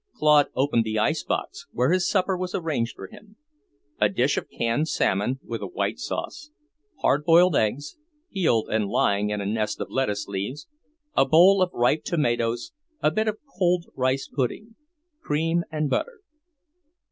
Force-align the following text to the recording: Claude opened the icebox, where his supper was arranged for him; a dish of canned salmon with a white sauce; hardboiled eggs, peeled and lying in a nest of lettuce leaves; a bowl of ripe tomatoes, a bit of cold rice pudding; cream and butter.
Claude 0.15 0.47
opened 0.55 0.83
the 0.83 0.97
icebox, 0.97 1.67
where 1.73 1.91
his 1.91 2.09
supper 2.09 2.35
was 2.35 2.55
arranged 2.55 2.95
for 2.95 3.05
him; 3.05 3.35
a 3.99 4.09
dish 4.09 4.35
of 4.35 4.49
canned 4.49 4.87
salmon 4.87 5.39
with 5.43 5.61
a 5.61 5.67
white 5.67 5.99
sauce; 5.99 6.49
hardboiled 7.03 7.55
eggs, 7.55 7.97
peeled 8.33 8.67
and 8.67 8.87
lying 8.87 9.29
in 9.29 9.41
a 9.41 9.45
nest 9.45 9.79
of 9.79 9.91
lettuce 9.91 10.27
leaves; 10.27 10.67
a 11.15 11.23
bowl 11.23 11.61
of 11.61 11.69
ripe 11.71 12.03
tomatoes, 12.03 12.71
a 13.03 13.11
bit 13.11 13.27
of 13.27 13.37
cold 13.59 13.85
rice 13.95 14.27
pudding; 14.27 14.73
cream 15.21 15.63
and 15.71 15.87
butter. 15.87 16.21